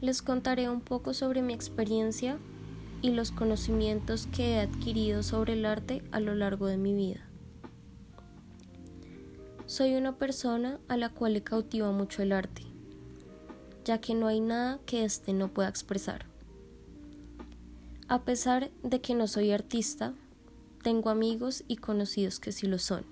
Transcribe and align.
les 0.00 0.22
contaré 0.22 0.68
un 0.68 0.80
poco 0.80 1.12
sobre 1.14 1.42
mi 1.42 1.52
experiencia 1.52 2.38
y 3.02 3.10
los 3.10 3.32
conocimientos 3.32 4.26
que 4.26 4.54
he 4.54 4.60
adquirido 4.60 5.22
sobre 5.22 5.54
el 5.54 5.66
arte 5.66 6.02
a 6.12 6.20
lo 6.20 6.34
largo 6.34 6.66
de 6.66 6.76
mi 6.76 6.94
vida. 6.94 7.26
Soy 9.66 9.94
una 9.94 10.16
persona 10.16 10.80
a 10.88 10.96
la 10.96 11.10
cual 11.10 11.34
le 11.34 11.42
cautiva 11.42 11.92
mucho 11.92 12.22
el 12.22 12.32
arte, 12.32 12.62
ya 13.84 14.00
que 14.00 14.14
no 14.14 14.26
hay 14.26 14.40
nada 14.40 14.80
que 14.84 15.04
éste 15.04 15.32
no 15.32 15.52
pueda 15.52 15.68
expresar. 15.68 16.26
A 18.08 18.24
pesar 18.24 18.70
de 18.82 19.00
que 19.00 19.14
no 19.14 19.28
soy 19.28 19.52
artista, 19.52 20.14
tengo 20.82 21.10
amigos 21.10 21.62
y 21.68 21.76
conocidos 21.76 22.40
que 22.40 22.52
sí 22.52 22.66
lo 22.66 22.78
son. 22.78 23.04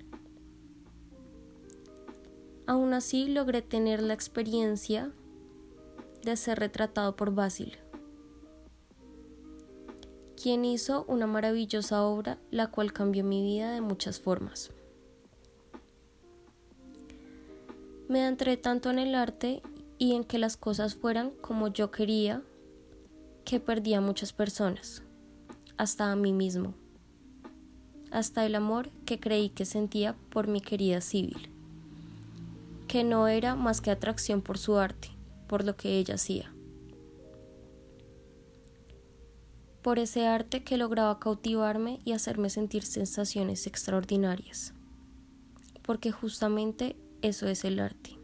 Aún 2.67 2.93
así 2.93 3.29
logré 3.29 3.63
tener 3.63 4.03
la 4.03 4.15
experiencia 4.15 5.13
de 6.31 6.37
ser 6.37 6.59
retratado 6.59 7.17
por 7.17 7.35
Basil, 7.35 7.79
quien 10.41 10.65
hizo 10.65 11.05
una 11.09 11.27
maravillosa 11.27 12.03
obra 12.03 12.39
la 12.51 12.69
cual 12.69 12.93
cambió 12.93 13.25
mi 13.25 13.43
vida 13.43 13.73
de 13.73 13.81
muchas 13.81 14.21
formas. 14.21 14.71
Me 18.09 18.23
adentré 18.23 18.57
tanto 18.57 18.91
en 18.91 18.99
el 18.99 19.15
arte 19.15 19.63
y 19.99 20.15
en 20.15 20.25
que 20.25 20.39
las 20.39 20.57
cosas 20.57 20.95
fueran 20.95 21.31
como 21.41 21.69
yo 21.69 21.91
quería 21.91 22.43
que 23.45 23.61
perdí 23.61 23.95
a 23.95 24.01
muchas 24.01 24.33
personas, 24.33 25.03
hasta 25.77 26.11
a 26.11 26.17
mí 26.17 26.33
mismo 26.33 26.75
hasta 28.11 28.47
el 28.47 28.55
amor 28.55 28.91
que 29.05 29.21
creí 29.21 29.51
que 29.51 29.65
sentía 29.65 30.17
por 30.31 30.49
mi 30.49 30.61
querida 30.61 31.01
Civil, 31.01 31.51
que 32.87 33.05
no 33.05 33.29
era 33.29 33.55
más 33.55 33.81
que 33.81 33.91
atracción 33.91 34.41
por 34.41 34.59
su 34.59 34.79
arte, 34.79 35.11
por 35.49 35.65
lo 35.65 35.77
que 35.77 35.99
ella 35.99 36.15
hacía. 36.15 36.55
Por 39.83 39.99
ese 39.99 40.27
arte 40.27 40.63
que 40.63 40.77
lograba 40.77 41.19
cautivarme 41.19 42.01
y 42.05 42.13
hacerme 42.13 42.51
sentir 42.51 42.85
sensaciones 42.85 43.67
extraordinarias, 43.67 44.75
porque 45.83 46.13
justamente 46.13 46.97
eso 47.23 47.49
es 47.49 47.65
el 47.65 47.81
arte. 47.81 48.19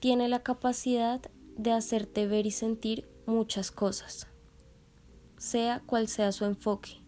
Tiene 0.00 0.28
la 0.28 0.42
capacidad 0.42 1.20
de 1.56 1.72
hacerte 1.72 2.26
ver 2.26 2.46
y 2.46 2.50
sentir 2.50 3.08
muchas 3.26 3.70
cosas, 3.70 4.26
sea 5.38 5.80
cual 5.86 6.08
sea 6.08 6.32
su 6.32 6.44
enfoque, 6.44 7.00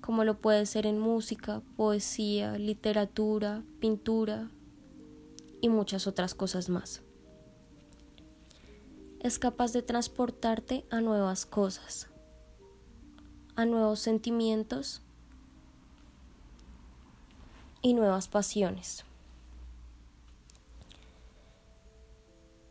como 0.00 0.22
lo 0.22 0.40
puede 0.40 0.66
ser 0.66 0.86
en 0.86 1.00
música, 1.00 1.62
poesía, 1.76 2.56
literatura, 2.58 3.64
pintura 3.80 4.50
y 5.60 5.68
muchas 5.68 6.06
otras 6.06 6.34
cosas 6.34 6.68
más. 6.68 7.02
Es 9.20 9.38
capaz 9.38 9.72
de 9.72 9.82
transportarte 9.82 10.84
a 10.90 11.00
nuevas 11.00 11.44
cosas, 11.44 12.08
a 13.56 13.66
nuevos 13.66 14.00
sentimientos 14.00 15.02
y 17.82 17.94
nuevas 17.94 18.28
pasiones. 18.28 19.04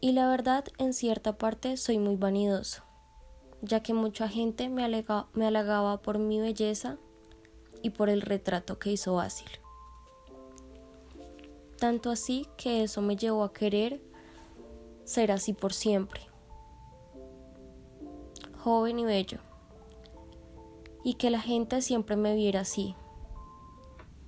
Y 0.02 0.14
la 0.14 0.30
verdad, 0.30 0.66
en 0.78 0.94
cierta 0.94 1.38
parte 1.38 1.76
soy 1.78 2.00
muy 2.00 2.16
vanidoso, 2.16 2.84
ya 3.62 3.84
que 3.84 3.94
mucha 3.94 4.30
gente 4.30 4.70
me, 4.70 4.88
me 5.34 5.46
halagaba 5.46 6.02
por 6.02 6.20
mi 6.20 6.40
belleza 6.40 6.98
y 7.81 7.92
por 7.92 8.09
el 8.09 8.22
retrato 8.22 8.80
que 8.80 8.92
hizo 8.92 9.16
Basil. 9.16 9.50
Tanto 11.80 12.11
así 12.11 12.47
que 12.58 12.83
eso 12.83 13.02
me 13.02 13.16
llevó 13.16 13.44
a 13.44 13.53
querer 13.53 14.02
ser 15.05 15.31
así 15.31 15.53
por 15.53 15.73
siempre, 15.73 16.22
joven 18.58 18.99
y 18.99 19.05
bello, 19.05 19.39
y 21.03 21.16
que 21.16 21.29
la 21.29 21.39
gente 21.39 21.81
siempre 21.81 22.16
me 22.16 22.35
viera 22.35 22.62
así. 22.62 22.95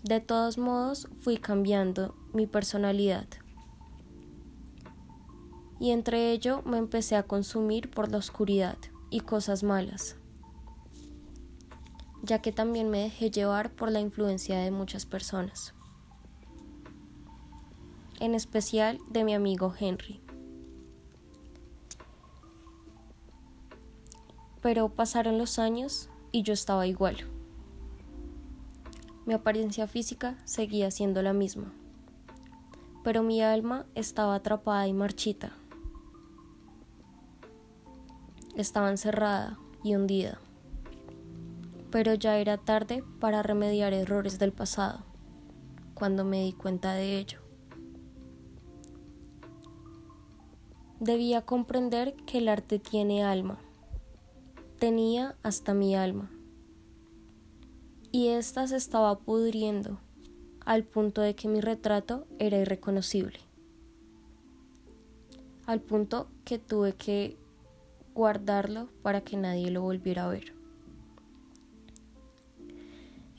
De 0.03 0.19
todos 0.19 0.57
modos, 0.57 1.07
fui 1.19 1.37
cambiando 1.37 2.15
mi 2.33 2.47
personalidad. 2.47 3.27
Y 5.79 5.91
entre 5.91 6.31
ello 6.31 6.61
me 6.63 6.77
empecé 6.77 7.15
a 7.15 7.23
consumir 7.23 7.91
por 7.91 8.11
la 8.11 8.17
oscuridad 8.17 8.77
y 9.09 9.19
cosas 9.19 9.63
malas 9.63 10.15
ya 12.23 12.39
que 12.39 12.51
también 12.51 12.89
me 12.89 12.99
dejé 12.99 13.31
llevar 13.31 13.71
por 13.71 13.91
la 13.91 13.99
influencia 13.99 14.59
de 14.59 14.71
muchas 14.71 15.05
personas, 15.05 15.73
en 18.21 18.35
especial 18.35 18.99
de 19.09 19.25
mi 19.25 19.33
amigo 19.33 19.73
Henry. 19.77 20.21
Pero 24.61 24.87
pasaron 24.87 25.37
los 25.37 25.59
años 25.59 26.09
y 26.31 26.43
yo 26.43 26.53
estaba 26.53 26.87
igual. 26.87 27.17
Mi 29.25 29.33
apariencia 29.33 29.87
física 29.87 30.37
seguía 30.45 30.89
siendo 30.89 31.21
la 31.21 31.33
misma, 31.33 31.73
pero 33.03 33.23
mi 33.23 33.41
alma 33.41 33.85
estaba 33.95 34.35
atrapada 34.35 34.87
y 34.87 34.93
marchita. 34.93 35.51
Estaba 38.55 38.89
encerrada 38.89 39.59
y 39.83 39.95
hundida 39.95 40.39
pero 41.91 42.13
ya 42.13 42.37
era 42.37 42.57
tarde 42.57 43.03
para 43.19 43.43
remediar 43.43 43.93
errores 43.93 44.39
del 44.39 44.53
pasado, 44.53 45.03
cuando 45.93 46.23
me 46.23 46.41
di 46.43 46.53
cuenta 46.53 46.93
de 46.93 47.17
ello. 47.19 47.40
Debía 51.01 51.41
comprender 51.41 52.13
que 52.27 52.37
el 52.37 52.47
arte 52.47 52.77
tiene 52.77 53.23
alma, 53.23 53.57
tenía 54.77 55.35
hasta 55.41 55.73
mi 55.73 55.95
alma, 55.95 56.29
y 58.11 58.27
ésta 58.27 58.67
se 58.67 58.75
estaba 58.75 59.17
pudriendo 59.17 59.99
al 60.63 60.83
punto 60.83 61.21
de 61.21 61.33
que 61.33 61.47
mi 61.47 61.59
retrato 61.59 62.27
era 62.37 62.59
irreconocible, 62.59 63.39
al 65.65 65.81
punto 65.81 66.27
que 66.45 66.59
tuve 66.59 66.93
que 66.93 67.35
guardarlo 68.13 68.87
para 69.01 69.21
que 69.21 69.37
nadie 69.37 69.71
lo 69.71 69.81
volviera 69.81 70.25
a 70.25 70.29
ver. 70.29 70.53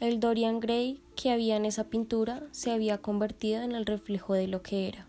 El 0.00 0.18
Dorian 0.18 0.58
Gray 0.58 1.00
que 1.14 1.30
había 1.30 1.54
en 1.54 1.64
esa 1.64 1.84
pintura 1.84 2.42
se 2.50 2.72
había 2.72 2.98
convertido 2.98 3.62
en 3.62 3.70
el 3.70 3.86
reflejo 3.86 4.34
de 4.34 4.48
lo 4.48 4.62
que 4.62 4.88
era. 4.88 5.06